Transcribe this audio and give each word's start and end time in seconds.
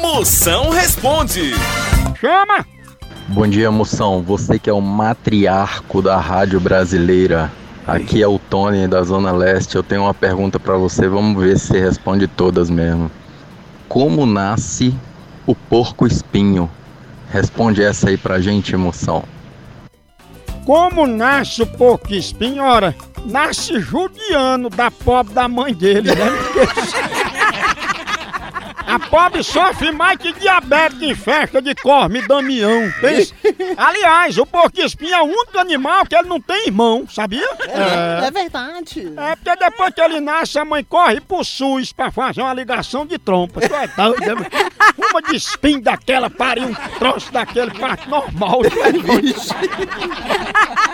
Moção 0.00 0.70
responde. 0.70 1.52
Chama. 2.18 2.66
Bom 3.28 3.46
dia, 3.46 3.70
moção. 3.70 4.22
Você 4.22 4.58
que 4.58 4.70
é 4.70 4.72
o 4.72 4.80
matriarco 4.80 6.00
da 6.00 6.18
rádio 6.18 6.58
brasileira. 6.58 7.52
Aqui 7.86 8.22
é 8.22 8.26
o 8.26 8.38
Tony 8.38 8.88
da 8.88 9.02
Zona 9.02 9.30
Leste. 9.30 9.76
Eu 9.76 9.82
tenho 9.82 10.02
uma 10.02 10.14
pergunta 10.14 10.58
para 10.58 10.76
você. 10.76 11.06
Vamos 11.06 11.42
ver 11.42 11.58
se 11.58 11.66
você 11.66 11.80
responde 11.80 12.26
todas 12.26 12.70
mesmo. 12.70 13.10
Como 13.88 14.24
nasce 14.24 14.94
o 15.46 15.54
porco 15.54 16.06
espinho? 16.06 16.70
Responde 17.30 17.82
essa 17.82 18.08
aí 18.08 18.16
pra 18.16 18.40
gente, 18.40 18.74
moção. 18.76 19.22
Como 20.64 21.06
nasce 21.06 21.62
o 21.62 21.66
porco 21.66 22.14
espinho? 22.14 22.62
Ora, 22.62 22.94
nasce 23.26 23.78
judiano 23.78 24.70
da 24.70 24.90
pobre 24.90 25.34
da 25.34 25.46
mãe 25.46 25.74
dele, 25.74 26.14
né? 26.14 26.30
A 28.90 28.98
pobre 28.98 29.44
sofre 29.44 29.92
mais 29.92 30.18
que 30.18 30.32
diabetes 30.32 31.00
em 31.00 31.14
festa 31.14 31.62
de 31.62 31.76
Corme 31.76 32.26
Damião. 32.26 32.92
Pensa. 33.00 33.32
Aliás, 33.76 34.36
o 34.36 34.44
porco 34.44 34.80
espinho 34.80 35.14
é 35.14 35.22
o 35.22 35.26
único 35.26 35.58
animal 35.58 36.04
que 36.04 36.16
ele 36.16 36.28
não 36.28 36.40
tem 36.40 36.66
irmão, 36.66 37.06
sabia? 37.08 37.48
É, 37.68 38.26
é 38.26 38.30
verdade. 38.32 39.12
É 39.16 39.36
porque 39.36 39.56
depois 39.56 39.94
que 39.94 40.00
ele 40.00 40.18
nasce, 40.18 40.58
a 40.58 40.64
mãe 40.64 40.82
corre 40.82 41.20
pro 41.20 41.44
SUS 41.44 41.92
pra 41.92 42.10
fazer 42.10 42.42
uma 42.42 42.52
ligação 42.52 43.06
de 43.06 43.16
trompa. 43.16 43.60
Tu 43.60 43.72
é 43.72 43.86
doido, 43.86 44.40
né? 44.40 44.48
Uma 44.98 45.22
de 45.22 45.36
espinho 45.36 45.80
daquela 45.80 46.28
pariu 46.28 46.64
um 46.64 46.74
troço 46.98 47.32
daquele 47.32 47.70
parte 47.70 48.08
normal. 48.08 48.62